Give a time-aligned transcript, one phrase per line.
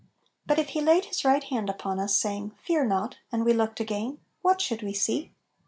[0.47, 3.79] But if He laid His right hand upon us, saying, "Fear not," and we looked
[3.79, 5.31] again, what should we see